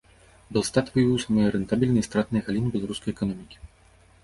Белстат 0.55 0.87
выявіў 0.95 1.19
самыя 1.25 1.51
рэнтабельныя 1.57 2.03
і 2.07 2.09
стратныя 2.09 2.41
галіны 2.49 2.69
беларускай 2.79 3.11
эканомікі. 3.17 3.57